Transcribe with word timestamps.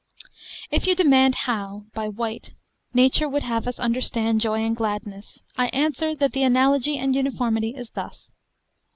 If 0.71 0.87
you 0.87 0.95
demand 0.95 1.35
how, 1.45 1.85
by 1.93 2.07
white, 2.07 2.53
nature 2.91 3.29
would 3.29 3.43
have 3.43 3.67
us 3.67 3.79
understand 3.79 4.41
joy 4.41 4.65
and 4.65 4.75
gladness, 4.75 5.37
I 5.57 5.67
answer, 5.67 6.15
that 6.15 6.31
the 6.33 6.41
analogy 6.41 6.97
and 6.97 7.15
uniformity 7.15 7.75
is 7.75 7.91
thus. 7.91 8.31